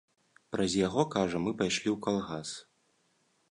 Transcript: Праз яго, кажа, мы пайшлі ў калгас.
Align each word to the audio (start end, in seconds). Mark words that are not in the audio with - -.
Праз 0.55 0.71
яго, 0.87 1.01
кажа, 1.17 1.37
мы 1.45 1.53
пайшлі 1.61 1.89
ў 1.93 1.95
калгас. 2.07 2.57